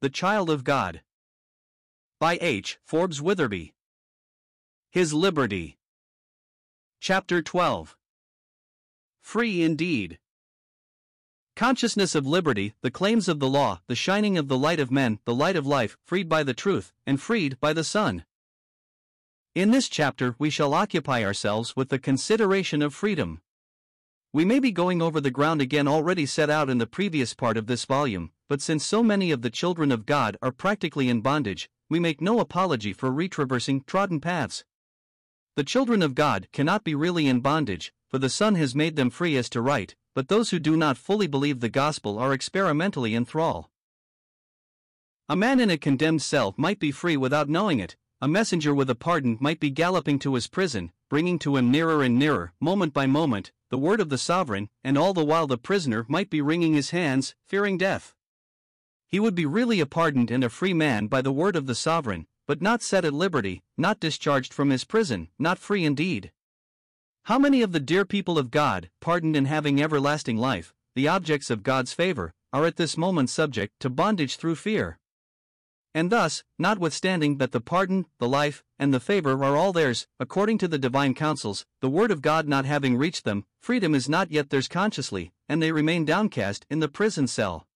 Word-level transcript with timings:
The 0.00 0.08
Child 0.08 0.48
of 0.48 0.62
God. 0.62 1.02
By 2.20 2.38
H. 2.40 2.78
Forbes 2.84 3.20
Witherby. 3.20 3.72
His 4.92 5.12
Liberty. 5.12 5.76
Chapter 7.00 7.42
12. 7.42 7.96
Free 9.20 9.60
indeed. 9.60 10.20
Consciousness 11.56 12.14
of 12.14 12.28
liberty, 12.28 12.74
the 12.80 12.92
claims 12.92 13.26
of 13.26 13.40
the 13.40 13.48
law, 13.48 13.80
the 13.88 13.96
shining 13.96 14.38
of 14.38 14.46
the 14.46 14.56
light 14.56 14.78
of 14.78 14.92
men, 14.92 15.18
the 15.24 15.34
light 15.34 15.56
of 15.56 15.66
life, 15.66 15.98
freed 16.04 16.28
by 16.28 16.44
the 16.44 16.54
truth, 16.54 16.92
and 17.04 17.20
freed 17.20 17.58
by 17.58 17.72
the 17.72 17.82
Son. 17.82 18.24
In 19.56 19.72
this 19.72 19.88
chapter, 19.88 20.36
we 20.38 20.48
shall 20.48 20.74
occupy 20.74 21.24
ourselves 21.24 21.74
with 21.74 21.88
the 21.88 21.98
consideration 21.98 22.82
of 22.82 22.94
freedom. 22.94 23.40
We 24.32 24.44
may 24.44 24.60
be 24.60 24.70
going 24.70 25.02
over 25.02 25.20
the 25.20 25.32
ground 25.32 25.60
again 25.60 25.88
already 25.88 26.24
set 26.24 26.50
out 26.50 26.70
in 26.70 26.78
the 26.78 26.86
previous 26.86 27.34
part 27.34 27.56
of 27.56 27.66
this 27.66 27.84
volume, 27.84 28.30
but 28.48 28.62
since 28.62 28.84
so 28.84 29.02
many 29.02 29.30
of 29.30 29.42
the 29.42 29.50
children 29.50 29.92
of 29.92 30.06
God 30.06 30.36
are 30.40 30.50
practically 30.50 31.08
in 31.08 31.20
bondage, 31.20 31.68
we 31.90 32.00
make 32.00 32.20
no 32.20 32.40
apology 32.40 32.92
for 32.92 33.10
retraversing 33.10 33.84
trodden 33.86 34.20
paths. 34.20 34.64
The 35.56 35.64
children 35.64 36.02
of 36.02 36.14
God 36.14 36.48
cannot 36.52 36.82
be 36.82 36.94
really 36.94 37.26
in 37.26 37.40
bondage, 37.40 37.92
for 38.08 38.18
the 38.18 38.30
Son 38.30 38.54
has 38.54 38.74
made 38.74 38.96
them 38.96 39.10
free 39.10 39.36
as 39.36 39.50
to 39.50 39.60
right, 39.60 39.94
but 40.14 40.28
those 40.28 40.50
who 40.50 40.58
do 40.58 40.76
not 40.76 40.96
fully 40.96 41.26
believe 41.26 41.60
the 41.60 41.68
gospel 41.68 42.18
are 42.18 42.32
experimentally 42.32 43.14
in 43.14 43.24
thrall. 43.24 43.70
A 45.28 45.36
man 45.36 45.60
in 45.60 45.68
a 45.68 45.76
condemned 45.76 46.22
cell 46.22 46.54
might 46.56 46.78
be 46.78 46.90
free 46.90 47.16
without 47.16 47.50
knowing 47.50 47.80
it, 47.80 47.96
a 48.20 48.28
messenger 48.28 48.74
with 48.74 48.88
a 48.88 48.94
pardon 48.94 49.36
might 49.40 49.60
be 49.60 49.70
galloping 49.70 50.18
to 50.20 50.34
his 50.34 50.48
prison, 50.48 50.90
bringing 51.10 51.38
to 51.38 51.56
him 51.56 51.70
nearer 51.70 52.02
and 52.02 52.18
nearer, 52.18 52.52
moment 52.60 52.94
by 52.94 53.06
moment, 53.06 53.52
the 53.70 53.78
word 53.78 54.00
of 54.00 54.08
the 54.08 54.18
sovereign, 54.18 54.70
and 54.82 54.96
all 54.96 55.12
the 55.12 55.24
while 55.24 55.46
the 55.46 55.58
prisoner 55.58 56.06
might 56.08 56.30
be 56.30 56.40
wringing 56.40 56.72
his 56.72 56.90
hands, 56.90 57.34
fearing 57.46 57.76
death. 57.76 58.14
He 59.08 59.18
would 59.18 59.34
be 59.34 59.46
really 59.46 59.80
a 59.80 59.86
pardoned 59.86 60.30
and 60.30 60.44
a 60.44 60.50
free 60.50 60.74
man 60.74 61.06
by 61.06 61.22
the 61.22 61.32
word 61.32 61.56
of 61.56 61.66
the 61.66 61.74
sovereign, 61.74 62.26
but 62.46 62.60
not 62.60 62.82
set 62.82 63.06
at 63.06 63.14
liberty, 63.14 63.62
not 63.76 64.00
discharged 64.00 64.52
from 64.52 64.68
his 64.68 64.84
prison, 64.84 65.28
not 65.38 65.58
free 65.58 65.84
indeed. 65.84 66.30
How 67.24 67.38
many 67.38 67.62
of 67.62 67.72
the 67.72 67.80
dear 67.80 68.04
people 68.04 68.38
of 68.38 68.50
God, 68.50 68.90
pardoned 69.00 69.36
and 69.36 69.46
having 69.46 69.82
everlasting 69.82 70.36
life, 70.36 70.74
the 70.94 71.08
objects 71.08 71.50
of 71.50 71.62
God's 71.62 71.92
favor, 71.92 72.32
are 72.52 72.64
at 72.64 72.76
this 72.76 72.96
moment 72.96 73.30
subject 73.30 73.74
to 73.80 73.90
bondage 73.90 74.36
through 74.36 74.56
fear? 74.56 74.98
And 75.94 76.10
thus, 76.10 76.44
notwithstanding 76.58 77.38
that 77.38 77.52
the 77.52 77.60
pardon, 77.60 78.06
the 78.18 78.28
life, 78.28 78.62
and 78.78 78.92
the 78.92 79.00
favor 79.00 79.42
are 79.42 79.56
all 79.56 79.72
theirs, 79.72 80.06
according 80.20 80.58
to 80.58 80.68
the 80.68 80.78
divine 80.78 81.14
counsels, 81.14 81.64
the 81.80 81.90
word 81.90 82.10
of 82.10 82.22
God 82.22 82.46
not 82.46 82.66
having 82.66 82.96
reached 82.96 83.24
them, 83.24 83.44
freedom 83.60 83.94
is 83.94 84.08
not 84.08 84.30
yet 84.30 84.50
theirs 84.50 84.68
consciously, 84.68 85.32
and 85.48 85.62
they 85.62 85.72
remain 85.72 86.04
downcast 86.04 86.66
in 86.68 86.80
the 86.80 86.88
prison 86.88 87.26
cell. 87.26 87.67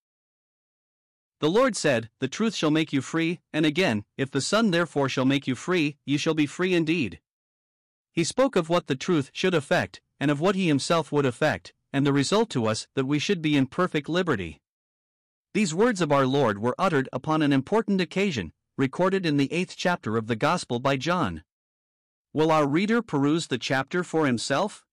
The 1.43 1.51
Lord 1.51 1.75
said, 1.75 2.09
The 2.21 2.29
truth 2.29 2.55
shall 2.55 2.71
make 2.71 2.93
you 2.93 3.01
free, 3.01 3.41
and 3.53 3.67
again, 3.67 4.05
If 4.17 4.31
the 4.31 4.41
Son 4.41 4.71
therefore 4.71 5.09
shall 5.09 5.25
make 5.25 5.49
you 5.49 5.57
free, 5.57 5.97
you 6.07 6.17
shall 6.17 6.35
be 6.35 6.47
free 6.47 6.73
indeed. 6.73 7.19
He 8.13 8.23
spoke 8.23 8.55
of 8.55 8.69
what 8.69 8.87
the 8.87 8.95
truth 8.95 9.33
should 9.33 9.53
effect, 9.53 10.01
and 10.21 10.31
of 10.31 10.39
what 10.39 10.55
he 10.55 10.69
himself 10.69 11.11
would 11.11 11.27
effect, 11.27 11.75
and 11.93 12.07
the 12.07 12.13
result 12.13 12.49
to 12.51 12.67
us 12.67 12.87
that 12.95 13.07
we 13.07 13.19
should 13.19 13.43
be 13.43 13.57
in 13.57 13.67
perfect 13.67 14.09
liberty. 14.09 14.61
These 15.53 15.75
words 15.75 16.01
of 16.01 16.13
our 16.13 16.27
Lord 16.27 16.61
were 16.61 16.77
uttered 16.79 17.09
upon 17.13 17.43
an 17.43 17.53
important 17.53 18.01
occasion, 18.01 18.53
recorded 18.79 19.27
in 19.27 19.37
the 19.37 19.53
eighth 19.53 19.75
chapter 19.77 20.17
of 20.17 20.29
the 20.29 20.37
Gospel 20.37 20.79
by 20.79 20.97
John. 20.97 21.43
Will 22.33 22.53
our 22.53 22.69
reader 22.69 23.03
peruse 23.03 23.49
the 23.49 23.59
chapter 23.59 24.05
for 24.05 24.27
himself? 24.27 24.85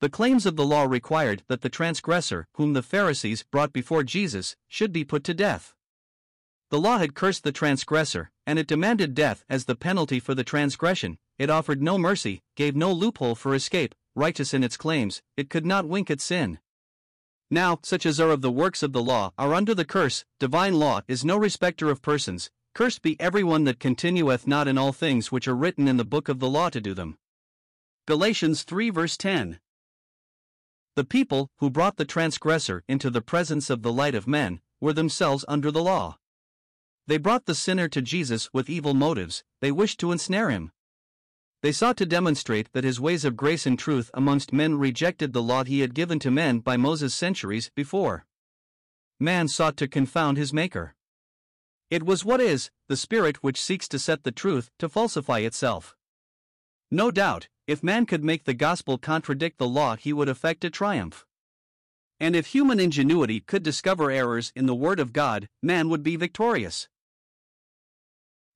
The 0.00 0.10
claims 0.10 0.44
of 0.44 0.56
the 0.56 0.66
law 0.66 0.84
required 0.84 1.42
that 1.48 1.62
the 1.62 1.70
transgressor, 1.70 2.46
whom 2.54 2.74
the 2.74 2.82
Pharisees 2.82 3.44
brought 3.44 3.72
before 3.72 4.02
Jesus, 4.02 4.54
should 4.68 4.92
be 4.92 5.04
put 5.04 5.24
to 5.24 5.32
death. 5.32 5.74
The 6.68 6.78
law 6.78 6.98
had 6.98 7.14
cursed 7.14 7.44
the 7.44 7.52
transgressor, 7.52 8.30
and 8.46 8.58
it 8.58 8.66
demanded 8.66 9.14
death 9.14 9.42
as 9.48 9.64
the 9.64 9.74
penalty 9.74 10.20
for 10.20 10.34
the 10.34 10.44
transgression. 10.44 11.16
It 11.38 11.48
offered 11.48 11.80
no 11.80 11.96
mercy, 11.96 12.42
gave 12.56 12.76
no 12.76 12.92
loophole 12.92 13.34
for 13.34 13.54
escape, 13.54 13.94
righteous 14.14 14.52
in 14.52 14.62
its 14.62 14.76
claims, 14.76 15.22
it 15.36 15.48
could 15.48 15.64
not 15.64 15.88
wink 15.88 16.10
at 16.10 16.20
sin. 16.20 16.58
Now, 17.50 17.78
such 17.82 18.04
as 18.04 18.20
are 18.20 18.30
of 18.30 18.42
the 18.42 18.50
works 18.50 18.82
of 18.82 18.92
the 18.92 19.02
law 19.02 19.32
are 19.38 19.54
under 19.54 19.74
the 19.74 19.84
curse, 19.84 20.24
divine 20.38 20.74
law 20.74 21.02
is 21.08 21.24
no 21.24 21.36
respecter 21.36 21.88
of 21.90 22.02
persons. 22.02 22.50
Cursed 22.74 23.00
be 23.00 23.18
every 23.18 23.44
one 23.44 23.64
that 23.64 23.78
continueth 23.78 24.46
not 24.46 24.68
in 24.68 24.76
all 24.76 24.92
things 24.92 25.32
which 25.32 25.48
are 25.48 25.56
written 25.56 25.88
in 25.88 25.96
the 25.96 26.04
book 26.04 26.28
of 26.28 26.40
the 26.40 26.50
law 26.50 26.68
to 26.68 26.80
do 26.80 26.92
them. 26.92 27.16
Galatians 28.06 28.64
3 28.64 28.90
verse 28.90 29.16
10. 29.16 29.58
The 30.96 31.04
people, 31.04 31.50
who 31.58 31.68
brought 31.68 31.98
the 31.98 32.06
transgressor 32.06 32.82
into 32.88 33.10
the 33.10 33.20
presence 33.20 33.68
of 33.68 33.82
the 33.82 33.92
light 33.92 34.14
of 34.14 34.26
men, 34.26 34.60
were 34.80 34.94
themselves 34.94 35.44
under 35.46 35.70
the 35.70 35.82
law. 35.82 36.16
They 37.06 37.18
brought 37.18 37.44
the 37.44 37.54
sinner 37.54 37.86
to 37.88 38.00
Jesus 38.00 38.48
with 38.54 38.70
evil 38.70 38.94
motives, 38.94 39.44
they 39.60 39.70
wished 39.70 40.00
to 40.00 40.10
ensnare 40.10 40.48
him. 40.48 40.72
They 41.62 41.72
sought 41.72 41.98
to 41.98 42.06
demonstrate 42.06 42.72
that 42.72 42.84
his 42.84 42.98
ways 42.98 43.26
of 43.26 43.36
grace 43.36 43.66
and 43.66 43.78
truth 43.78 44.10
amongst 44.14 44.54
men 44.54 44.78
rejected 44.78 45.34
the 45.34 45.42
law 45.42 45.64
he 45.64 45.80
had 45.80 45.94
given 45.94 46.18
to 46.20 46.30
men 46.30 46.60
by 46.60 46.78
Moses 46.78 47.14
centuries 47.14 47.70
before. 47.74 48.24
Man 49.20 49.48
sought 49.48 49.76
to 49.76 49.88
confound 49.88 50.38
his 50.38 50.54
Maker. 50.54 50.94
It 51.90 52.04
was 52.04 52.24
what 52.24 52.40
is, 52.40 52.70
the 52.88 52.96
spirit 52.96 53.42
which 53.42 53.60
seeks 53.60 53.86
to 53.88 53.98
set 53.98 54.24
the 54.24 54.32
truth 54.32 54.70
to 54.78 54.88
falsify 54.88 55.40
itself. 55.40 55.94
No 56.90 57.10
doubt, 57.10 57.48
if 57.66 57.82
man 57.82 58.06
could 58.06 58.22
make 58.22 58.44
the 58.44 58.54
gospel 58.54 58.98
contradict 58.98 59.58
the 59.58 59.66
law, 59.66 59.96
he 59.96 60.12
would 60.12 60.28
effect 60.28 60.64
a 60.64 60.70
triumph. 60.70 61.26
And 62.20 62.36
if 62.36 62.46
human 62.46 62.80
ingenuity 62.80 63.40
could 63.40 63.62
discover 63.62 64.10
errors 64.10 64.52
in 64.54 64.66
the 64.66 64.74
Word 64.74 65.00
of 65.00 65.12
God, 65.12 65.48
man 65.62 65.88
would 65.88 66.02
be 66.02 66.16
victorious. 66.16 66.88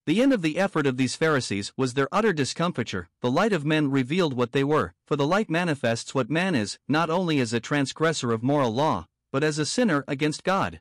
The 0.07 0.23
end 0.23 0.33
of 0.33 0.43
the 0.43 0.59
effort 0.59 0.87
of 0.87 0.97
these 0.97 1.15
Pharisees 1.15 1.73
was 1.77 1.95
their 1.95 2.09
utter 2.11 2.33
discomfiture. 2.33 3.09
The 3.21 3.31
light 3.31 3.53
of 3.53 3.67
men 3.67 3.91
revealed 3.91 4.35
what 4.35 4.53
they 4.53 4.65
were, 4.65 4.95
for 5.07 5.15
the 5.15 5.27
light 5.27 5.51
manifests 5.51 6.15
what 6.15 6.31
man 6.31 6.55
is, 6.55 6.79
not 6.89 7.11
only 7.11 7.39
as 7.39 7.53
a 7.53 7.61
transgressor 7.61 8.33
of 8.33 8.43
moral 8.43 8.73
law, 8.73 9.07
but 9.31 9.45
as 9.45 9.59
a 9.59 9.67
sinner 9.67 10.05
against 10.09 10.43
God. 10.43 10.81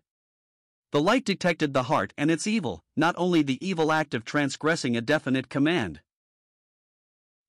The 0.92 1.02
light 1.02 1.26
detected 1.26 1.74
the 1.74 1.84
heart 1.84 2.14
and 2.18 2.32
its 2.32 2.48
evil, 2.48 2.82
not 2.96 3.14
only 3.18 3.44
the 3.44 3.64
evil 3.64 3.92
act 3.92 4.14
of 4.14 4.24
transgressing 4.24 4.96
a 4.96 5.02
definite 5.02 5.50
command. 5.50 6.02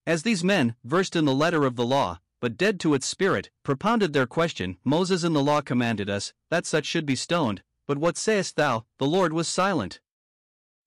As 0.06 0.22
these 0.22 0.42
men, 0.42 0.74
versed 0.84 1.14
in 1.14 1.24
the 1.24 1.34
letter 1.34 1.64
of 1.64 1.76
the 1.76 1.84
law, 1.84 2.20
but 2.40 2.56
dead 2.56 2.80
to 2.80 2.94
its 2.94 3.06
spirit, 3.06 3.50
propounded 3.62 4.12
their 4.12 4.26
question, 4.26 4.78
Moses 4.82 5.24
in 5.24 5.34
the 5.34 5.42
law 5.42 5.60
commanded 5.60 6.08
us 6.08 6.32
that 6.48 6.66
such 6.66 6.86
should 6.86 7.04
be 7.04 7.14
stoned, 7.14 7.62
but 7.86 7.98
what 7.98 8.16
sayest 8.16 8.56
thou? 8.56 8.86
The 8.98 9.06
Lord 9.06 9.32
was 9.32 9.46
silent. 9.46 10.00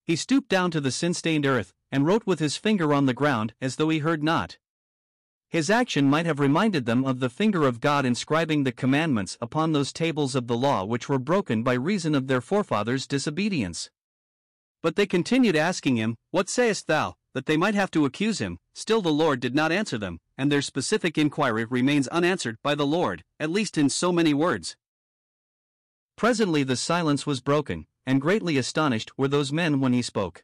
He 0.04 0.16
stooped 0.16 0.50
down 0.50 0.72
to 0.72 0.82
the 0.82 0.92
sin 0.92 1.14
stained 1.14 1.46
earth, 1.46 1.74
and 1.92 2.08
wrote 2.08 2.26
with 2.26 2.40
his 2.40 2.58
finger 2.58 2.94
on 2.94 3.06
the 3.06 3.14
ground 3.14 3.54
as 3.62 3.76
though 3.76 3.90
he 3.90 4.00
heard 4.00 4.24
not. 4.24 4.58
His 5.50 5.70
action 5.70 6.10
might 6.10 6.26
have 6.26 6.40
reminded 6.40 6.88
them 6.88 7.06
of 7.06 7.20
the 7.20 7.30
finger 7.30 7.68
of 7.68 7.80
God 7.80 8.06
inscribing 8.06 8.64
the 8.64 8.72
commandments 8.72 9.38
upon 9.40 9.72
those 9.72 9.94
tables 9.94 10.34
of 10.34 10.48
the 10.48 10.58
law 10.58 10.84
which 10.84 11.08
were 11.08 11.20
broken 11.20 11.62
by 11.62 11.74
reason 11.74 12.16
of 12.16 12.26
their 12.26 12.42
forefathers' 12.42 13.06
disobedience. 13.06 13.92
But 14.82 14.96
they 14.96 15.06
continued 15.06 15.56
asking 15.56 15.98
him, 15.98 16.16
What 16.32 16.50
sayest 16.50 16.88
thou? 16.88 17.16
That 17.34 17.46
they 17.46 17.58
might 17.58 17.76
have 17.76 17.92
to 17.92 18.06
accuse 18.06 18.40
him, 18.40 18.60
still 18.74 19.02
the 19.02 19.12
Lord 19.12 19.40
did 19.40 19.56
not 19.56 19.72
answer 19.72 19.98
them, 19.98 20.20
and 20.38 20.52
their 20.52 20.62
specific 20.62 21.18
inquiry 21.18 21.66
remains 21.66 22.08
unanswered 22.10 22.58
by 22.64 22.76
the 22.76 22.86
Lord, 22.86 23.24
at 23.40 23.50
least 23.50 23.78
in 23.78 23.90
so 23.90 24.12
many 24.12 24.34
words. 24.34 24.76
Presently 26.16 26.64
the 26.64 26.76
silence 26.76 27.26
was 27.26 27.42
broken, 27.42 27.88
and 28.06 28.22
greatly 28.22 28.58
astonished 28.58 29.18
were 29.18 29.28
those 29.28 29.52
men 29.52 29.80
when 29.80 29.94
he 29.94 30.02
spoke. 30.02 30.44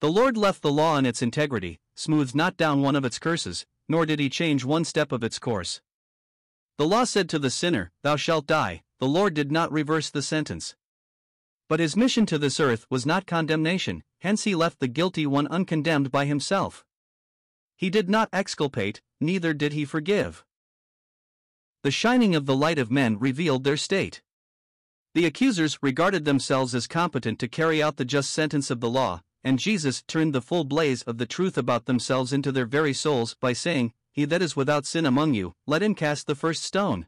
The 0.00 0.10
Lord 0.10 0.36
left 0.36 0.62
the 0.62 0.70
law 0.70 0.96
in 0.96 1.06
its 1.06 1.22
integrity, 1.22 1.80
smoothed 1.96 2.34
not 2.34 2.56
down 2.56 2.82
one 2.82 2.94
of 2.94 3.04
its 3.04 3.18
curses, 3.18 3.66
nor 3.88 4.06
did 4.06 4.20
he 4.20 4.28
change 4.28 4.64
one 4.64 4.84
step 4.84 5.10
of 5.10 5.24
its 5.24 5.38
course. 5.38 5.80
The 6.76 6.86
law 6.86 7.02
said 7.02 7.28
to 7.30 7.40
the 7.40 7.50
sinner, 7.50 7.90
Thou 8.04 8.14
shalt 8.14 8.46
die, 8.46 8.82
the 9.00 9.08
Lord 9.08 9.34
did 9.34 9.50
not 9.50 9.72
reverse 9.72 10.10
the 10.10 10.22
sentence. 10.22 10.76
But 11.68 11.80
his 11.80 11.96
mission 11.96 12.24
to 12.26 12.38
this 12.38 12.60
earth 12.60 12.86
was 12.88 13.04
not 13.04 13.26
condemnation, 13.26 14.04
hence 14.18 14.44
he 14.44 14.54
left 14.54 14.80
the 14.80 14.88
guilty 14.88 15.26
one 15.26 15.46
uncondemned 15.48 16.10
by 16.10 16.24
himself. 16.24 16.84
He 17.76 17.90
did 17.90 18.08
not 18.10 18.28
exculpate, 18.32 19.02
neither 19.20 19.54
did 19.54 19.72
he 19.72 19.84
forgive. 19.84 20.44
The 21.82 21.90
shining 21.90 22.34
of 22.34 22.46
the 22.46 22.56
light 22.56 22.78
of 22.78 22.90
men 22.90 23.18
revealed 23.18 23.64
their 23.64 23.76
state. 23.76 24.22
The 25.14 25.26
accusers 25.26 25.78
regarded 25.80 26.24
themselves 26.24 26.74
as 26.74 26.86
competent 26.86 27.38
to 27.38 27.48
carry 27.48 27.82
out 27.82 27.96
the 27.96 28.04
just 28.04 28.30
sentence 28.30 28.70
of 28.70 28.80
the 28.80 28.90
law, 28.90 29.22
and 29.44 29.58
Jesus 29.58 30.02
turned 30.02 30.34
the 30.34 30.42
full 30.42 30.64
blaze 30.64 31.02
of 31.02 31.18
the 31.18 31.26
truth 31.26 31.56
about 31.56 31.86
themselves 31.86 32.32
into 32.32 32.52
their 32.52 32.66
very 32.66 32.92
souls 32.92 33.36
by 33.40 33.52
saying, 33.52 33.92
He 34.10 34.24
that 34.24 34.42
is 34.42 34.56
without 34.56 34.86
sin 34.86 35.06
among 35.06 35.34
you, 35.34 35.54
let 35.66 35.82
him 35.82 35.94
cast 35.94 36.26
the 36.26 36.34
first 36.34 36.64
stone. 36.64 37.06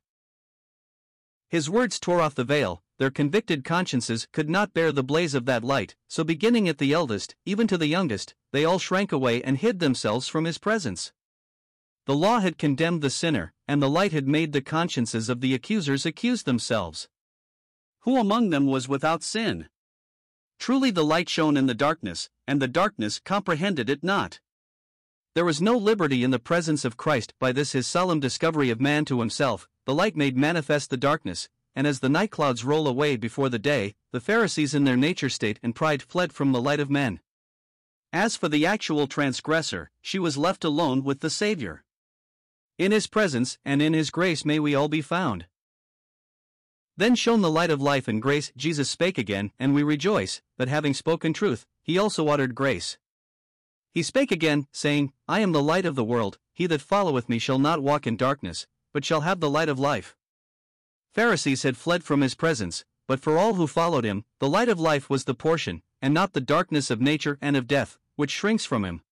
His 1.48 1.68
words 1.68 1.98
tore 1.98 2.20
off 2.20 2.36
the 2.36 2.44
veil, 2.44 2.82
their 3.00 3.10
convicted 3.10 3.64
consciences 3.64 4.28
could 4.30 4.50
not 4.50 4.74
bear 4.74 4.92
the 4.92 5.02
blaze 5.02 5.32
of 5.32 5.46
that 5.46 5.64
light, 5.64 5.96
so 6.06 6.22
beginning 6.22 6.68
at 6.68 6.76
the 6.76 6.92
eldest, 6.92 7.34
even 7.46 7.66
to 7.66 7.78
the 7.78 7.86
youngest, 7.86 8.34
they 8.52 8.62
all 8.62 8.78
shrank 8.78 9.10
away 9.10 9.42
and 9.42 9.56
hid 9.56 9.78
themselves 9.78 10.28
from 10.28 10.44
his 10.44 10.58
presence. 10.58 11.10
The 12.04 12.14
law 12.14 12.40
had 12.40 12.58
condemned 12.58 13.00
the 13.00 13.08
sinner, 13.08 13.54
and 13.66 13.80
the 13.80 13.88
light 13.88 14.12
had 14.12 14.28
made 14.28 14.52
the 14.52 14.60
consciences 14.60 15.30
of 15.30 15.40
the 15.40 15.54
accusers 15.54 16.04
accuse 16.04 16.42
themselves. 16.42 17.08
Who 18.00 18.18
among 18.18 18.50
them 18.50 18.66
was 18.66 18.86
without 18.86 19.22
sin? 19.22 19.70
Truly 20.58 20.90
the 20.90 21.02
light 21.02 21.30
shone 21.30 21.56
in 21.56 21.64
the 21.64 21.74
darkness, 21.74 22.28
and 22.46 22.60
the 22.60 22.68
darkness 22.68 23.18
comprehended 23.18 23.88
it 23.88 24.04
not. 24.04 24.40
There 25.34 25.46
was 25.46 25.62
no 25.62 25.74
liberty 25.74 26.22
in 26.22 26.32
the 26.32 26.38
presence 26.38 26.84
of 26.84 26.98
Christ 26.98 27.32
by 27.38 27.52
this 27.52 27.72
his 27.72 27.86
solemn 27.86 28.20
discovery 28.20 28.68
of 28.68 28.78
man 28.78 29.06
to 29.06 29.20
himself, 29.20 29.66
the 29.86 29.94
light 29.94 30.16
made 30.16 30.36
manifest 30.36 30.90
the 30.90 30.98
darkness, 30.98 31.48
and 31.80 31.86
as 31.86 32.00
the 32.00 32.10
night 32.10 32.30
clouds 32.30 32.62
roll 32.62 32.86
away 32.86 33.16
before 33.16 33.48
the 33.48 33.58
day, 33.58 33.94
the 34.12 34.20
Pharisees 34.20 34.74
in 34.74 34.84
their 34.84 34.98
nature 34.98 35.30
state 35.30 35.58
and 35.62 35.74
pride 35.74 36.02
fled 36.02 36.30
from 36.30 36.52
the 36.52 36.60
light 36.60 36.78
of 36.78 36.90
men. 36.90 37.20
As 38.12 38.36
for 38.36 38.50
the 38.50 38.66
actual 38.66 39.06
transgressor, 39.06 39.90
she 40.02 40.18
was 40.18 40.36
left 40.36 40.62
alone 40.62 41.02
with 41.02 41.20
the 41.20 41.30
Savior. 41.30 41.82
In 42.76 42.92
his 42.92 43.06
presence 43.06 43.56
and 43.64 43.80
in 43.80 43.94
his 43.94 44.10
grace 44.10 44.44
may 44.44 44.60
we 44.60 44.74
all 44.74 44.88
be 44.88 45.00
found. 45.00 45.46
Then 46.98 47.14
shone 47.14 47.40
the 47.40 47.50
light 47.50 47.70
of 47.70 47.80
life 47.80 48.08
and 48.08 48.20
grace, 48.20 48.52
Jesus 48.58 48.90
spake 48.90 49.16
again, 49.16 49.50
and 49.58 49.74
we 49.74 49.82
rejoice, 49.82 50.42
that 50.58 50.68
having 50.68 50.92
spoken 50.92 51.32
truth, 51.32 51.64
he 51.82 51.96
also 51.96 52.28
uttered 52.28 52.54
grace. 52.54 52.98
He 53.90 54.02
spake 54.02 54.30
again, 54.30 54.66
saying, 54.70 55.14
I 55.26 55.40
am 55.40 55.52
the 55.52 55.62
light 55.62 55.86
of 55.86 55.94
the 55.94 56.04
world, 56.04 56.36
he 56.52 56.66
that 56.66 56.82
followeth 56.82 57.30
me 57.30 57.38
shall 57.38 57.58
not 57.58 57.82
walk 57.82 58.06
in 58.06 58.18
darkness, 58.18 58.66
but 58.92 59.02
shall 59.02 59.22
have 59.22 59.40
the 59.40 59.48
light 59.48 59.70
of 59.70 59.78
life. 59.78 60.14
Pharisees 61.12 61.64
had 61.64 61.76
fled 61.76 62.04
from 62.04 62.20
his 62.20 62.34
presence, 62.34 62.84
but 63.08 63.20
for 63.20 63.36
all 63.36 63.54
who 63.54 63.66
followed 63.66 64.04
him, 64.04 64.24
the 64.38 64.48
light 64.48 64.68
of 64.68 64.78
life 64.78 65.10
was 65.10 65.24
the 65.24 65.34
portion, 65.34 65.82
and 66.00 66.14
not 66.14 66.32
the 66.32 66.40
darkness 66.40 66.90
of 66.90 67.00
nature 67.00 67.38
and 67.40 67.56
of 67.56 67.66
death, 67.66 67.98
which 68.16 68.30
shrinks 68.30 68.64
from 68.64 68.84
him. 68.84 69.02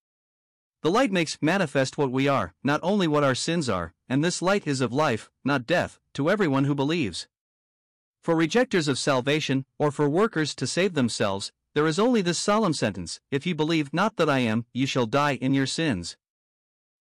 The 0.83 0.91
light 0.91 1.11
makes 1.11 1.43
manifest 1.43 1.99
what 1.99 2.13
we 2.13 2.29
are, 2.29 2.55
not 2.63 2.79
only 2.85 3.09
what 3.09 3.25
our 3.25 3.35
sins 3.35 3.69
are, 3.69 3.95
and 4.09 4.23
this 4.23 4.41
light 4.41 4.67
is 4.67 4.81
of 4.81 4.93
life, 4.93 5.29
not 5.45 5.67
death, 5.67 5.99
to 6.15 6.31
everyone 6.31 6.65
who 6.65 6.75
believes. 6.75 7.27
For 8.23 8.37
rejecters 8.37 8.87
of 8.87 8.99
salvation, 8.99 9.65
or 9.79 9.91
for 9.91 10.09
workers 10.09 10.55
to 10.55 10.67
save 10.69 10.95
themselves, 10.95 11.51
there 11.75 11.87
is 11.89 11.99
only 11.99 12.23
this 12.23 12.39
solemn 12.39 12.75
sentence 12.75 13.21
If 13.33 13.47
ye 13.47 13.53
believe 13.53 13.93
not 13.93 14.17
that 14.17 14.31
I 14.31 14.39
am, 14.39 14.67
ye 14.73 14.87
shall 14.87 15.07
die 15.07 15.35
in 15.35 15.55
your 15.55 15.67
sins. 15.67 16.17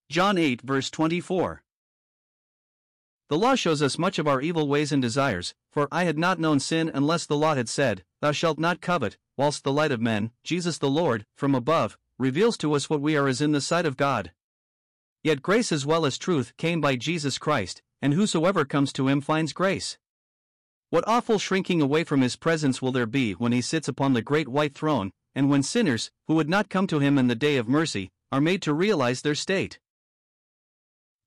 John 0.10 0.38
8, 0.38 0.62
verse 0.62 0.90
24. 0.90 1.64
The 3.30 3.38
law 3.38 3.56
shows 3.56 3.82
us 3.82 3.98
much 3.98 4.20
of 4.20 4.28
our 4.28 4.42
evil 4.42 4.70
ways 4.70 4.94
and 4.94 5.02
desires, 5.02 5.54
for 5.70 5.90
I 5.92 6.06
had 6.06 6.18
not 6.18 6.40
known 6.40 6.62
sin 6.62 6.90
unless 6.94 7.26
the 7.26 7.36
law 7.36 7.56
had 7.56 7.68
said, 7.68 8.06
Thou 8.22 8.32
shalt 8.32 8.58
not 8.58 8.80
covet, 8.80 9.18
whilst 9.36 9.64
the 9.64 9.74
light 9.74 9.92
of 9.92 10.00
men, 10.00 10.32
Jesus 10.44 10.78
the 10.78 10.90
Lord, 10.90 11.26
from 11.36 11.54
above, 11.54 11.98
reveals 12.18 12.58
to 12.60 12.74
us 12.74 12.90
what 12.90 13.02
we 13.02 13.18
are 13.18 13.28
as 13.28 13.42
in 13.42 13.52
the 13.52 13.60
sight 13.60 13.86
of 13.86 13.98
God. 13.98 14.32
Yet 15.24 15.42
grace 15.42 15.74
as 15.74 15.86
well 15.86 16.06
as 16.06 16.18
truth 16.18 16.56
came 16.56 16.80
by 16.80 16.96
Jesus 16.96 17.38
Christ, 17.38 17.82
and 18.02 18.14
whosoever 18.14 18.64
comes 18.64 18.94
to 18.94 19.10
him 19.10 19.20
finds 19.20 19.52
grace. 19.52 19.98
What 20.90 21.06
awful 21.06 21.38
shrinking 21.38 21.82
away 21.82 22.06
from 22.06 22.22
his 22.22 22.38
presence 22.38 22.82
will 22.82 22.94
there 22.94 23.06
be 23.06 23.34
when 23.34 23.52
he 23.52 23.60
sits 23.60 23.90
upon 23.90 24.14
the 24.14 24.22
great 24.22 24.48
white 24.48 24.74
throne, 24.74 25.12
and 25.36 25.50
when 25.50 25.64
sinners, 25.64 26.12
who 26.28 26.36
would 26.36 26.50
not 26.50 26.70
come 26.70 26.88
to 26.88 27.00
him 27.00 27.18
in 27.18 27.28
the 27.28 27.36
day 27.36 27.58
of 27.58 27.68
mercy, 27.68 28.10
are 28.32 28.40
made 28.40 28.62
to 28.62 28.74
realize 28.74 29.22
their 29.22 29.36
state. 29.36 29.80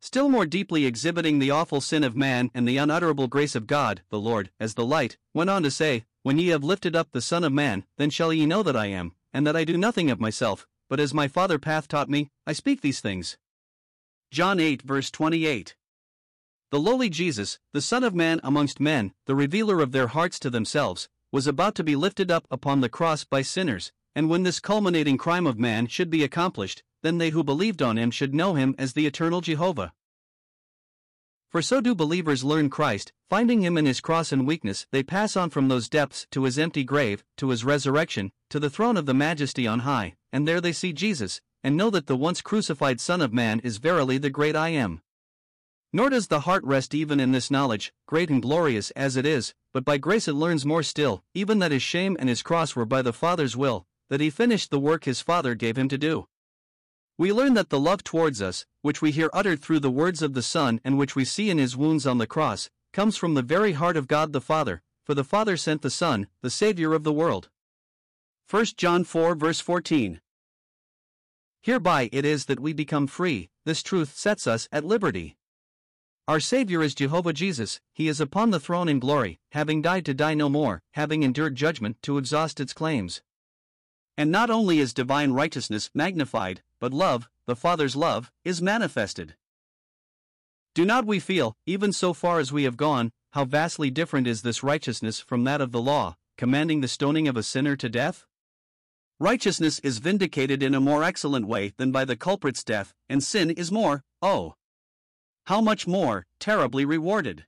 Still 0.03 0.31
more 0.31 0.47
deeply 0.47 0.87
exhibiting 0.87 1.39
the 1.39 1.51
awful 1.51 1.83
sin 1.83 2.03
of 2.05 2.17
man 2.17 2.51
and 2.55 2.67
the 2.67 2.79
unutterable 2.79 3.29
grace 3.29 3.55
of 3.55 3.67
God, 3.67 4.03
the 4.09 4.19
Lord, 4.19 4.51
as 4.59 4.75
the 4.75 4.85
light, 4.85 5.19
went 5.35 5.51
on 5.51 5.63
to 5.63 5.71
say, 5.71 6.07
When 6.23 6.39
ye 6.39 6.49
have 6.49 6.65
lifted 6.65 6.97
up 6.97 7.11
the 7.13 7.21
Son 7.21 7.45
of 7.45 7.53
Man, 7.53 7.85
then 7.99 8.09
shall 8.09 8.33
ye 8.33 8.47
know 8.47 8.63
that 8.63 8.77
I 8.77 8.87
am, 8.87 9.15
and 9.33 9.47
that 9.47 9.57
I 9.57 9.65
do 9.65 9.77
nothing 9.77 10.11
of 10.11 10.19
myself, 10.19 10.67
but 10.89 11.01
as 11.01 11.13
my 11.13 11.29
Father 11.29 11.61
hath 11.63 11.87
taught 11.87 12.09
me, 12.09 12.31
I 12.47 12.55
speak 12.55 12.81
these 12.81 13.01
things. 13.01 13.37
John 14.31 14.59
8, 14.59 14.83
verse 14.83 15.11
28. 15.11 15.77
The 16.71 16.81
lowly 16.81 17.11
Jesus, 17.11 17.59
the 17.73 17.83
Son 17.83 18.03
of 18.03 18.15
Man 18.15 18.41
amongst 18.43 18.81
men, 18.81 19.13
the 19.27 19.35
revealer 19.35 19.81
of 19.83 19.93
their 19.93 20.09
hearts 20.09 20.39
to 20.41 20.51
themselves, 20.51 21.11
was 21.31 21.47
about 21.47 21.75
to 21.75 21.85
be 21.85 21.95
lifted 21.95 22.31
up 22.31 22.47
upon 22.51 22.81
the 22.81 22.89
cross 22.89 23.25
by 23.25 23.43
sinners, 23.43 23.93
and 24.15 24.31
when 24.31 24.45
this 24.45 24.61
culminating 24.61 25.19
crime 25.19 25.47
of 25.47 25.59
man 25.59 25.87
should 25.87 26.09
be 26.09 26.25
accomplished, 26.25 26.83
then 27.03 27.19
they 27.19 27.31
who 27.31 27.45
believed 27.45 27.83
on 27.83 27.99
him 27.99 28.11
should 28.11 28.35
know 28.35 28.55
him 28.55 28.75
as 28.79 28.93
the 28.93 29.07
eternal 29.07 29.41
Jehovah. 29.41 29.93
For 31.51 31.63
so 31.63 31.81
do 31.81 31.97
believers 31.97 32.45
learn 32.45 32.71
Christ, 32.71 33.13
finding 33.29 33.63
him 33.63 33.77
in 33.77 33.85
his 33.85 34.01
cross 34.01 34.31
and 34.31 34.47
weakness, 34.47 34.87
they 34.93 35.03
pass 35.03 35.37
on 35.37 35.51
from 35.51 35.67
those 35.67 35.89
depths 35.89 36.27
to 36.31 36.45
his 36.45 36.59
empty 36.59 36.85
grave, 36.85 37.25
to 37.39 37.49
his 37.49 37.65
resurrection, 37.65 38.31
to 38.51 38.61
the 38.61 38.71
throne 38.71 38.97
of 38.97 39.07
the 39.07 39.15
majesty 39.15 39.67
on 39.67 39.81
high, 39.81 40.15
and 40.33 40.47
there 40.47 40.61
they 40.61 40.73
see 40.73 40.93
Jesus, 40.93 41.41
and 41.65 41.77
know 41.77 41.91
that 41.91 42.07
the 42.07 42.17
once 42.17 42.41
crucified 42.41 43.01
Son 43.01 43.21
of 43.21 43.33
Man 43.33 43.59
is 43.61 43.79
verily 43.79 44.17
the 44.17 44.31
great 44.31 44.55
I 44.55 44.69
am. 44.69 45.03
Nor 45.93 46.11
does 46.11 46.29
the 46.29 46.41
heart 46.41 46.63
rest 46.63 46.95
even 46.95 47.19
in 47.19 47.33
this 47.33 47.51
knowledge, 47.51 47.93
great 48.07 48.31
and 48.31 48.41
glorious 48.41 48.93
as 48.93 49.17
it 49.17 49.27
is, 49.27 49.53
but 49.73 49.85
by 49.85 49.99
grace 49.99 50.29
it 50.29 50.35
learns 50.35 50.65
more 50.65 50.85
still, 50.85 51.25
even 51.35 51.59
that 51.59 51.73
his 51.73 51.83
shame 51.83 52.17
and 52.21 52.29
his 52.29 52.43
cross 52.43 52.77
were 52.77 52.87
by 52.87 53.03
the 53.03 53.13
Father's 53.13 53.57
will, 53.57 53.87
that 54.09 54.21
he 54.21 54.31
finished 54.31 54.71
the 54.71 54.79
work 54.79 55.05
his 55.05 55.21
Father 55.21 55.57
gave 55.57 55.77
him 55.77 55.89
to 55.89 55.99
do. 55.99 56.29
We 57.21 57.35
learn 57.35 57.53
that 57.53 57.69
the 57.69 57.79
love 57.79 58.03
towards 58.03 58.41
us, 58.41 58.65
which 58.81 59.03
we 59.03 59.11
hear 59.11 59.29
uttered 59.35 59.61
through 59.61 59.81
the 59.81 59.91
words 59.91 60.23
of 60.23 60.33
the 60.33 60.41
Son 60.41 60.81
and 60.83 60.97
which 60.97 61.15
we 61.15 61.27
see 61.27 61.51
in 61.51 61.59
his 61.59 61.77
wounds 61.77 62.07
on 62.07 62.17
the 62.17 62.27
cross, 62.27 62.71
comes 62.95 63.19
from 63.19 63.35
the 63.35 63.43
very 63.43 63.73
heart 63.73 63.99
of 63.99 64.09
God 64.09 64.33
the 64.33 64.41
Father, 64.41 64.81
for 65.05 65.13
the 65.13 65.23
Father 65.23 65.59
sent 65.59 65.83
the 65.83 65.91
Son, 65.91 66.29
the 66.41 66.49
Saviour 66.49 66.95
of 66.95 67.05
the 67.05 67.13
world. 67.13 67.51
1 68.49 68.65
John 68.79 69.05
4 69.05 69.35
verse 69.35 69.61
14. 69.61 70.23
Hereby 71.61 72.09
it 72.11 72.25
is 72.25 72.47
that 72.47 72.59
we 72.59 72.73
become 72.73 73.07
free, 73.07 73.51
this 73.67 73.83
truth 73.83 74.17
sets 74.17 74.47
us 74.47 74.67
at 74.73 74.87
liberty. 74.87 75.37
Our 76.27 76.41
Savior 76.41 76.83
is 76.83 76.95
Jehovah 76.95 77.35
Jesus, 77.35 77.83
He 77.93 78.09
is 78.09 78.23
upon 78.23 78.49
the 78.49 78.61
throne 78.61 78.89
in 78.89 78.99
glory, 78.99 79.41
having 79.53 79.83
died 79.83 80.07
to 80.07 80.15
die 80.15 80.33
no 80.33 80.49
more, 80.49 80.81
having 80.93 81.23
endured 81.23 81.55
judgment 81.55 82.01
to 82.01 82.17
exhaust 82.17 82.61
its 82.61 82.73
claims. 82.73 83.21
And 84.17 84.31
not 84.31 84.51
only 84.51 84.79
is 84.79 84.93
divine 84.93 85.33
righteousness 85.33 85.91
magnified, 85.95 86.63
but 86.79 86.93
love, 86.93 87.29
the 87.47 87.57
Father's 87.57 87.97
love, 87.97 88.31
is 88.45 88.61
manifested. 88.61 89.35
Do 90.75 90.85
not 90.85 91.05
we 91.05 91.19
feel, 91.19 91.57
even 91.67 91.93
so 91.93 92.13
far 92.13 92.39
as 92.39 92.53
we 92.53 92.65
have 92.65 92.77
gone, 92.77 93.13
how 93.33 93.45
vastly 93.45 93.91
different 93.91 94.27
is 94.27 94.43
this 94.43 94.63
righteousness 94.63 95.21
from 95.21 95.45
that 95.45 95.61
of 95.61 95.73
the 95.73 95.81
law, 95.81 96.17
commanding 96.37 96.81
the 96.81 96.89
stoning 96.89 97.29
of 97.29 97.37
a 97.37 97.43
sinner 97.43 97.77
to 97.77 97.89
death? 97.89 98.25
Righteousness 99.19 99.79
is 99.81 99.99
vindicated 99.99 100.63
in 100.63 100.75
a 100.75 100.81
more 100.81 101.05
excellent 101.05 101.47
way 101.47 101.75
than 101.77 101.93
by 101.93 102.05
the 102.05 102.17
culprit's 102.17 102.65
death, 102.65 102.95
and 103.09 103.23
sin 103.23 103.51
is 103.51 103.71
more, 103.71 104.03
oh, 104.23 104.55
how 105.45 105.61
much 105.61 105.87
more, 105.87 106.27
terribly 106.39 106.85
rewarded. 106.85 107.45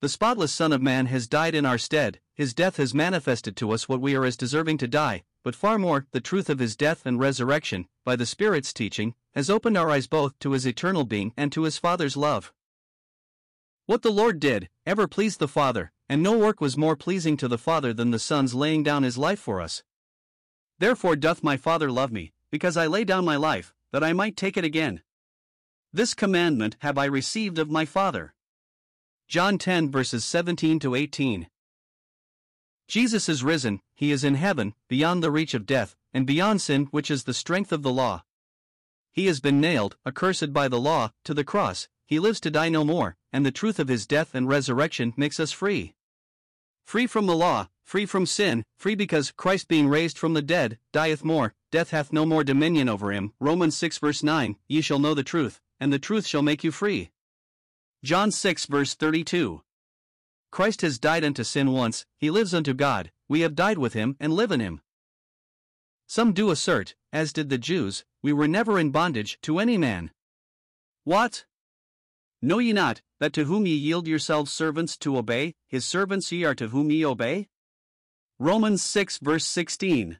The 0.00 0.08
spotless 0.08 0.52
Son 0.52 0.72
of 0.72 0.82
Man 0.82 1.06
has 1.06 1.28
died 1.28 1.54
in 1.54 1.66
our 1.66 1.78
stead, 1.78 2.18
his 2.34 2.54
death 2.54 2.78
has 2.78 2.94
manifested 2.94 3.54
to 3.56 3.70
us 3.70 3.88
what 3.88 4.00
we 4.00 4.16
are 4.16 4.24
as 4.24 4.36
deserving 4.36 4.78
to 4.78 4.88
die, 4.88 5.22
but 5.42 5.54
far 5.54 5.78
more, 5.78 6.06
the 6.12 6.20
truth 6.20 6.48
of 6.48 6.58
his 6.58 6.76
death 6.76 7.04
and 7.04 7.18
resurrection, 7.18 7.86
by 8.04 8.16
the 8.16 8.26
Spirit's 8.26 8.72
teaching, 8.72 9.14
has 9.34 9.50
opened 9.50 9.76
our 9.76 9.90
eyes 9.90 10.06
both 10.06 10.38
to 10.38 10.52
his 10.52 10.66
eternal 10.66 11.04
being 11.04 11.32
and 11.36 11.50
to 11.52 11.62
his 11.62 11.78
Father's 11.78 12.16
love. 12.16 12.52
What 13.86 14.02
the 14.02 14.12
Lord 14.12 14.38
did, 14.38 14.68
ever 14.86 15.08
pleased 15.08 15.38
the 15.38 15.48
Father, 15.48 15.90
and 16.08 16.22
no 16.22 16.38
work 16.38 16.60
was 16.60 16.76
more 16.76 16.96
pleasing 16.96 17.36
to 17.38 17.48
the 17.48 17.58
Father 17.58 17.92
than 17.92 18.10
the 18.10 18.18
Son's 18.18 18.54
laying 18.54 18.82
down 18.82 19.02
his 19.02 19.18
life 19.18 19.40
for 19.40 19.60
us. 19.60 19.82
Therefore 20.78 21.16
doth 21.16 21.42
my 21.42 21.56
Father 21.56 21.90
love 21.90 22.12
me, 22.12 22.32
because 22.50 22.76
I 22.76 22.86
lay 22.86 23.04
down 23.04 23.24
my 23.24 23.36
life, 23.36 23.74
that 23.90 24.04
I 24.04 24.12
might 24.12 24.36
take 24.36 24.56
it 24.56 24.64
again. 24.64 25.02
This 25.92 26.14
commandment 26.14 26.76
have 26.80 26.96
I 26.96 27.04
received 27.06 27.58
of 27.58 27.70
my 27.70 27.84
Father. 27.84 28.34
John 29.28 29.58
10 29.58 29.90
verses 29.90 30.24
17 30.24 30.78
to 30.80 30.94
18. 30.94 31.48
Jesus 32.92 33.26
is 33.26 33.42
risen, 33.42 33.80
he 33.94 34.12
is 34.12 34.22
in 34.22 34.34
heaven, 34.34 34.74
beyond 34.86 35.22
the 35.22 35.30
reach 35.30 35.54
of 35.54 35.64
death, 35.64 35.96
and 36.12 36.26
beyond 36.26 36.60
sin, 36.60 36.88
which 36.90 37.10
is 37.10 37.24
the 37.24 37.32
strength 37.32 37.72
of 37.72 37.82
the 37.82 37.90
law. 37.90 38.22
He 39.10 39.28
has 39.28 39.40
been 39.40 39.62
nailed, 39.62 39.96
accursed 40.04 40.52
by 40.52 40.68
the 40.68 40.78
law, 40.78 41.12
to 41.24 41.32
the 41.32 41.42
cross, 41.42 41.88
he 42.04 42.18
lives 42.18 42.38
to 42.40 42.50
die 42.50 42.68
no 42.68 42.84
more, 42.84 43.16
and 43.32 43.46
the 43.46 43.50
truth 43.50 43.78
of 43.78 43.88
his 43.88 44.06
death 44.06 44.34
and 44.34 44.46
resurrection 44.46 45.14
makes 45.16 45.40
us 45.40 45.52
free. 45.52 45.94
Free 46.84 47.06
from 47.06 47.24
the 47.24 47.34
law, 47.34 47.68
free 47.82 48.04
from 48.04 48.26
sin, 48.26 48.62
free 48.76 48.94
because 48.94 49.30
Christ 49.30 49.68
being 49.68 49.88
raised 49.88 50.18
from 50.18 50.34
the 50.34 50.42
dead, 50.42 50.78
dieth 50.92 51.24
more, 51.24 51.54
death 51.70 51.92
hath 51.92 52.12
no 52.12 52.26
more 52.26 52.44
dominion 52.44 52.90
over 52.90 53.10
him. 53.10 53.32
Romans 53.40 53.74
6 53.74 53.96
verse 54.00 54.22
9, 54.22 54.56
ye 54.68 54.82
shall 54.82 54.98
know 54.98 55.14
the 55.14 55.22
truth, 55.22 55.62
and 55.80 55.94
the 55.94 55.98
truth 55.98 56.26
shall 56.26 56.42
make 56.42 56.62
you 56.62 56.70
free. 56.70 57.10
John 58.04 58.30
6 58.30 58.66
verse 58.66 58.92
32. 58.92 59.62
Christ 60.52 60.82
has 60.82 60.98
died 60.98 61.24
unto 61.24 61.42
sin 61.42 61.72
once, 61.72 62.04
he 62.18 62.30
lives 62.30 62.52
unto 62.52 62.74
God, 62.74 63.10
we 63.26 63.40
have 63.40 63.54
died 63.54 63.78
with 63.78 63.94
him 63.94 64.16
and 64.20 64.34
live 64.34 64.52
in 64.52 64.60
him. 64.60 64.82
Some 66.06 66.34
do 66.34 66.50
assert, 66.50 66.94
as 67.10 67.32
did 67.32 67.48
the 67.48 67.56
Jews, 67.56 68.04
we 68.22 68.34
were 68.34 68.46
never 68.46 68.78
in 68.78 68.90
bondage 68.90 69.38
to 69.42 69.58
any 69.58 69.78
man. 69.78 70.10
What? 71.04 71.46
Know 72.42 72.58
ye 72.58 72.74
not, 72.74 73.00
that 73.18 73.32
to 73.32 73.44
whom 73.44 73.66
ye 73.66 73.74
yield 73.74 74.06
yourselves 74.06 74.52
servants 74.52 74.98
to 74.98 75.16
obey, 75.16 75.54
his 75.68 75.86
servants 75.86 76.30
ye 76.30 76.44
are 76.44 76.54
to 76.56 76.68
whom 76.68 76.90
ye 76.90 77.02
obey? 77.02 77.48
Romans 78.38 78.82
6 78.82 79.18
verse 79.18 79.46
16. 79.46 80.18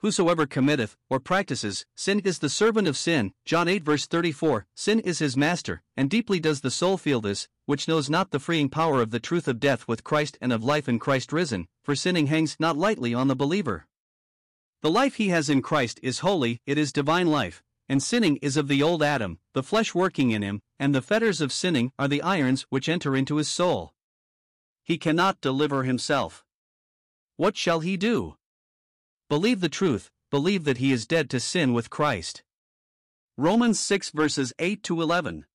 Whosoever 0.00 0.46
committeth, 0.46 0.96
or 1.08 1.20
practices, 1.20 1.86
sin 1.94 2.20
is 2.20 2.38
the 2.38 2.48
servant 2.48 2.88
of 2.88 2.96
sin. 2.96 3.32
John 3.44 3.68
8 3.68 3.84
verse 3.84 4.06
34. 4.06 4.66
Sin 4.74 5.00
is 5.00 5.18
his 5.18 5.36
master, 5.36 5.82
and 5.96 6.10
deeply 6.10 6.40
does 6.40 6.62
the 6.62 6.70
soul 6.70 6.96
feel 6.96 7.20
this, 7.20 7.48
which 7.70 7.86
knows 7.86 8.10
not 8.10 8.32
the 8.32 8.40
freeing 8.40 8.68
power 8.68 9.00
of 9.00 9.12
the 9.12 9.20
truth 9.20 9.46
of 9.46 9.60
death 9.60 9.86
with 9.86 10.02
Christ 10.02 10.36
and 10.40 10.52
of 10.52 10.64
life 10.64 10.88
in 10.88 10.98
Christ 10.98 11.32
risen, 11.32 11.68
for 11.84 11.94
sinning 11.94 12.26
hangs 12.26 12.56
not 12.58 12.76
lightly 12.76 13.14
on 13.14 13.28
the 13.28 13.36
believer. 13.36 13.86
The 14.82 14.90
life 14.90 15.14
he 15.14 15.28
has 15.28 15.48
in 15.48 15.62
Christ 15.62 16.00
is 16.02 16.18
holy, 16.18 16.60
it 16.66 16.76
is 16.76 16.92
divine 16.92 17.28
life, 17.28 17.62
and 17.88 18.02
sinning 18.02 18.38
is 18.38 18.56
of 18.56 18.66
the 18.66 18.82
old 18.82 19.04
Adam, 19.04 19.38
the 19.54 19.62
flesh 19.62 19.94
working 19.94 20.32
in 20.32 20.42
him, 20.42 20.62
and 20.80 20.92
the 20.92 21.00
fetters 21.00 21.40
of 21.40 21.52
sinning 21.52 21.92
are 21.96 22.08
the 22.08 22.22
irons 22.22 22.66
which 22.70 22.88
enter 22.88 23.14
into 23.14 23.36
his 23.36 23.48
soul. 23.48 23.94
He 24.82 24.98
cannot 24.98 25.40
deliver 25.40 25.84
himself. 25.84 26.44
What 27.36 27.56
shall 27.56 27.78
he 27.78 27.96
do? 27.96 28.34
Believe 29.28 29.60
the 29.60 29.68
truth, 29.68 30.10
believe 30.28 30.64
that 30.64 30.78
he 30.78 30.90
is 30.90 31.06
dead 31.06 31.30
to 31.30 31.38
sin 31.38 31.72
with 31.72 31.88
Christ. 31.88 32.42
Romans 33.36 33.78
6 33.78 34.10
verses 34.10 34.52
8 34.58 34.82
to 34.82 35.00
11. 35.00 35.46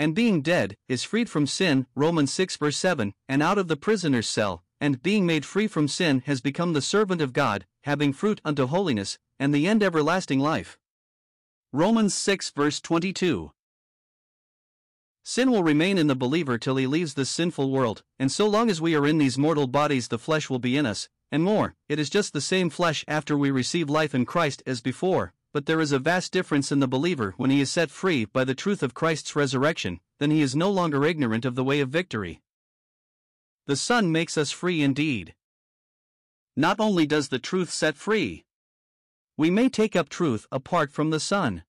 And 0.00 0.14
being 0.14 0.40
dead, 0.40 0.78
is 0.88 1.04
freed 1.04 1.28
from 1.28 1.46
sin, 1.46 1.86
Romans 1.94 2.32
6 2.32 2.56
verse 2.56 2.78
7, 2.78 3.12
and 3.28 3.42
out 3.42 3.58
of 3.58 3.68
the 3.68 3.76
prisoner's 3.76 4.26
cell, 4.26 4.64
and 4.80 5.02
being 5.02 5.26
made 5.26 5.44
free 5.44 5.66
from 5.66 5.88
sin 5.88 6.22
has 6.24 6.40
become 6.40 6.72
the 6.72 6.80
servant 6.80 7.20
of 7.20 7.34
God, 7.34 7.66
having 7.82 8.14
fruit 8.14 8.40
unto 8.42 8.66
holiness, 8.66 9.18
and 9.38 9.54
the 9.54 9.66
end 9.66 9.82
everlasting 9.82 10.40
life. 10.40 10.78
Romans 11.70 12.14
6 12.14 12.48
verse 12.52 12.80
22. 12.80 13.52
Sin 15.22 15.50
will 15.50 15.62
remain 15.62 15.98
in 15.98 16.06
the 16.06 16.16
believer 16.16 16.56
till 16.56 16.76
he 16.76 16.86
leaves 16.86 17.12
this 17.12 17.28
sinful 17.28 17.70
world, 17.70 18.02
and 18.18 18.32
so 18.32 18.48
long 18.48 18.70
as 18.70 18.80
we 18.80 18.94
are 18.94 19.06
in 19.06 19.18
these 19.18 19.36
mortal 19.36 19.66
bodies, 19.66 20.08
the 20.08 20.18
flesh 20.18 20.48
will 20.48 20.58
be 20.58 20.78
in 20.78 20.86
us, 20.86 21.10
and 21.30 21.44
more, 21.44 21.74
it 21.90 21.98
is 21.98 22.08
just 22.08 22.32
the 22.32 22.40
same 22.40 22.70
flesh 22.70 23.04
after 23.06 23.36
we 23.36 23.50
receive 23.50 23.90
life 23.90 24.14
in 24.14 24.24
Christ 24.24 24.62
as 24.64 24.80
before, 24.80 25.34
but 25.52 25.66
there 25.66 25.80
is 25.80 25.92
a 25.92 25.98
vast 25.98 26.32
difference 26.32 26.70
in 26.70 26.80
the 26.80 26.86
believer 26.88 27.34
when 27.36 27.50
he 27.50 27.60
is 27.60 27.70
set 27.70 27.90
free 27.90 28.24
by 28.24 28.44
the 28.44 28.54
truth 28.54 28.82
of 28.82 28.94
Christ's 28.94 29.34
resurrection, 29.34 30.00
then 30.18 30.30
he 30.30 30.42
is 30.42 30.54
no 30.54 30.70
longer 30.70 31.04
ignorant 31.04 31.44
of 31.44 31.54
the 31.54 31.64
way 31.64 31.80
of 31.80 31.88
victory. 31.88 32.40
The 33.66 33.76
Son 33.76 34.12
makes 34.12 34.38
us 34.38 34.50
free 34.50 34.82
indeed. 34.82 35.34
Not 36.56 36.78
only 36.78 37.06
does 37.06 37.28
the 37.28 37.38
truth 37.38 37.70
set 37.70 37.96
free, 37.96 38.44
we 39.36 39.50
may 39.50 39.68
take 39.68 39.96
up 39.96 40.08
truth 40.08 40.46
apart 40.52 40.92
from 40.92 41.10
the 41.10 41.20
Son. 41.20 41.64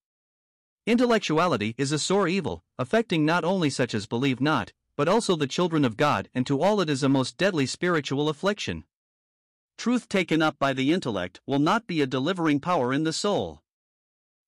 Intellectuality 0.86 1.74
is 1.78 1.92
a 1.92 2.00
sore 2.00 2.28
evil, 2.28 2.64
affecting 2.78 3.26
not 3.26 3.44
only 3.44 3.70
such 3.70 3.94
as 3.94 4.08
believe 4.08 4.42
not, 4.42 4.74
but 4.98 5.08
also 5.08 5.36
the 5.36 5.48
children 5.48 5.86
of 5.86 5.96
God, 5.96 6.30
and 6.34 6.46
to 6.48 6.62
all 6.62 6.82
it 6.82 6.90
is 6.90 7.02
a 7.02 7.10
most 7.10 7.38
deadly 7.38 7.66
spiritual 7.66 8.30
affliction. 8.30 8.84
Truth 9.78 10.10
taken 10.10 10.42
up 10.42 10.60
by 10.60 10.74
the 10.74 10.92
intellect 10.92 11.40
will 11.48 11.60
not 11.60 11.88
be 11.88 12.02
a 12.02 12.08
delivering 12.08 12.60
power 12.60 12.92
in 12.94 13.04
the 13.04 13.14
soul. 13.14 13.64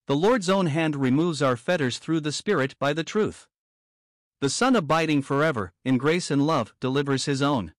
The 0.05 0.15
Lord's 0.17 0.49
own 0.49 0.65
hand 0.65 0.97
removes 0.97 1.41
our 1.41 1.55
fetters 1.55 1.97
through 1.97 2.19
the 2.19 2.33
Spirit 2.33 2.77
by 2.77 2.91
the 2.91 3.05
truth. 3.05 3.47
The 4.41 4.49
Son 4.49 4.75
abiding 4.75 5.21
forever, 5.21 5.71
in 5.85 5.97
grace 5.97 6.29
and 6.29 6.45
love, 6.45 6.73
delivers 6.81 7.23
his 7.23 7.41
own. 7.41 7.73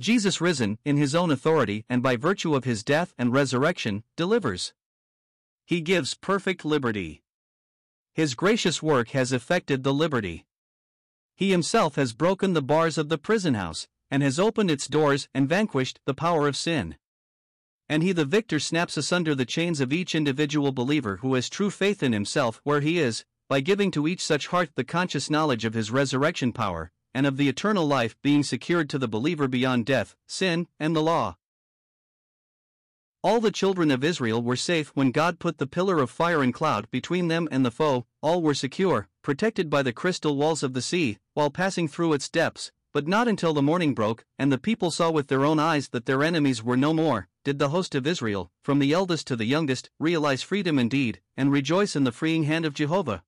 Jesus 0.00 0.40
risen, 0.40 0.78
in 0.84 0.96
his 0.96 1.14
own 1.14 1.30
authority 1.30 1.84
and 1.88 2.02
by 2.02 2.16
virtue 2.16 2.56
of 2.56 2.64
his 2.64 2.82
death 2.82 3.14
and 3.16 3.32
resurrection, 3.32 4.02
delivers. 4.16 4.74
He 5.64 5.80
gives 5.80 6.14
perfect 6.14 6.64
liberty. 6.64 7.22
His 8.12 8.34
gracious 8.34 8.82
work 8.82 9.10
has 9.10 9.32
effected 9.32 9.84
the 9.84 9.94
liberty. 9.94 10.44
He 11.36 11.52
himself 11.52 11.94
has 11.94 12.14
broken 12.14 12.54
the 12.54 12.62
bars 12.62 12.98
of 12.98 13.10
the 13.10 13.18
prison 13.18 13.54
house, 13.54 13.86
and 14.10 14.24
has 14.24 14.40
opened 14.40 14.72
its 14.72 14.88
doors 14.88 15.28
and 15.32 15.48
vanquished 15.48 16.00
the 16.04 16.14
power 16.14 16.48
of 16.48 16.56
sin 16.56 16.96
and 17.88 18.02
he 18.02 18.12
the 18.12 18.24
victor 18.24 18.58
snaps 18.58 18.96
asunder 18.96 19.34
the 19.34 19.46
chains 19.46 19.80
of 19.80 19.92
each 19.92 20.14
individual 20.14 20.72
believer 20.72 21.16
who 21.16 21.34
has 21.34 21.48
true 21.48 21.70
faith 21.70 22.02
in 22.02 22.12
himself 22.12 22.60
where 22.64 22.80
he 22.80 22.98
is, 22.98 23.24
by 23.48 23.60
giving 23.60 23.90
to 23.90 24.06
each 24.06 24.24
such 24.24 24.48
heart 24.48 24.70
the 24.74 24.84
conscious 24.84 25.30
knowledge 25.30 25.64
of 25.64 25.74
his 25.74 25.90
resurrection 25.90 26.52
power, 26.52 26.90
and 27.14 27.26
of 27.26 27.36
the 27.36 27.48
eternal 27.48 27.86
life 27.86 28.16
being 28.22 28.42
secured 28.42 28.90
to 28.90 28.98
the 28.98 29.08
believer 29.08 29.48
beyond 29.48 29.86
death, 29.86 30.14
sin, 30.26 30.66
and 30.78 30.94
the 30.94 31.02
law. 31.02 31.36
All 33.24 33.40
the 33.40 33.50
children 33.50 33.90
of 33.90 34.04
Israel 34.04 34.40
were 34.40 34.54
safe 34.54 34.90
when 34.94 35.10
God 35.10 35.40
put 35.40 35.58
the 35.58 35.66
pillar 35.66 35.98
of 35.98 36.10
fire 36.10 36.42
and 36.42 36.54
cloud 36.54 36.88
between 36.90 37.28
them 37.28 37.48
and 37.50 37.64
the 37.64 37.70
foe, 37.70 38.06
all 38.22 38.42
were 38.42 38.54
secure, 38.54 39.08
protected 39.22 39.68
by 39.68 39.82
the 39.82 39.92
crystal 39.92 40.36
walls 40.36 40.62
of 40.62 40.72
the 40.72 40.82
sea, 40.82 41.18
while 41.34 41.50
passing 41.50 41.88
through 41.88 42.12
its 42.12 42.28
depths, 42.28 42.70
but 42.92 43.08
not 43.08 43.26
until 43.26 43.52
the 43.52 43.62
morning 43.62 43.92
broke, 43.92 44.24
and 44.38 44.52
the 44.52 44.58
people 44.58 44.90
saw 44.90 45.10
with 45.10 45.26
their 45.26 45.44
own 45.44 45.58
eyes 45.58 45.88
that 45.88 46.06
their 46.06 46.22
enemies 46.22 46.62
were 46.62 46.76
no 46.76 46.94
more, 46.94 47.28
did 47.48 47.58
the 47.58 47.70
host 47.70 47.94
of 47.94 48.06
Israel, 48.06 48.52
from 48.62 48.78
the 48.78 48.92
eldest 48.92 49.26
to 49.26 49.34
the 49.34 49.46
youngest, 49.46 49.88
realize 49.98 50.42
freedom 50.42 50.78
indeed, 50.78 51.18
and 51.34 51.50
rejoice 51.50 51.96
in 51.96 52.04
the 52.04 52.12
freeing 52.12 52.42
hand 52.42 52.66
of 52.66 52.74
Jehovah. 52.74 53.24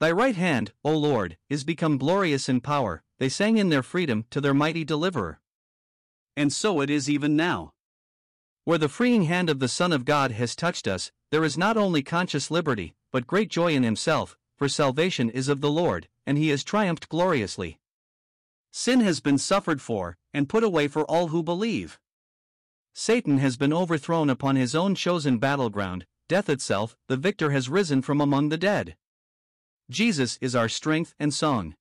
Thy 0.00 0.10
right 0.12 0.36
hand, 0.36 0.74
O 0.84 0.94
Lord, 0.94 1.38
is 1.48 1.64
become 1.64 1.96
glorious 1.96 2.46
in 2.50 2.60
power, 2.60 3.02
they 3.18 3.30
sang 3.30 3.56
in 3.56 3.70
their 3.70 3.82
freedom 3.82 4.26
to 4.28 4.38
their 4.42 4.52
mighty 4.52 4.84
deliverer. 4.84 5.40
And 6.36 6.52
so 6.52 6.82
it 6.82 6.90
is 6.90 7.08
even 7.08 7.34
now. 7.34 7.72
Where 8.64 8.76
the 8.76 8.90
freeing 8.90 9.22
hand 9.22 9.48
of 9.48 9.60
the 9.60 9.66
Son 9.66 9.94
of 9.94 10.04
God 10.04 10.32
has 10.32 10.54
touched 10.54 10.86
us, 10.86 11.10
there 11.30 11.42
is 11.42 11.56
not 11.56 11.78
only 11.78 12.02
conscious 12.02 12.50
liberty, 12.50 12.92
but 13.12 13.26
great 13.26 13.48
joy 13.48 13.72
in 13.72 13.82
Himself, 13.82 14.36
for 14.58 14.68
salvation 14.68 15.30
is 15.30 15.48
of 15.48 15.62
the 15.62 15.70
Lord, 15.70 16.06
and 16.26 16.36
He 16.36 16.50
has 16.50 16.62
triumphed 16.62 17.08
gloriously. 17.08 17.78
Sin 18.70 19.00
has 19.00 19.20
been 19.20 19.38
suffered 19.38 19.80
for, 19.80 20.18
and 20.34 20.50
put 20.50 20.62
away 20.62 20.86
for 20.86 21.10
all 21.10 21.28
who 21.28 21.42
believe. 21.42 21.98
Satan 22.94 23.38
has 23.38 23.56
been 23.56 23.72
overthrown 23.72 24.28
upon 24.28 24.56
his 24.56 24.74
own 24.74 24.94
chosen 24.94 25.38
battleground, 25.38 26.06
death 26.28 26.48
itself, 26.48 26.96
the 27.08 27.16
victor 27.16 27.50
has 27.50 27.68
risen 27.68 28.02
from 28.02 28.20
among 28.20 28.48
the 28.48 28.58
dead. 28.58 28.96
Jesus 29.90 30.38
is 30.40 30.54
our 30.54 30.68
strength 30.68 31.14
and 31.18 31.32
song. 31.32 31.74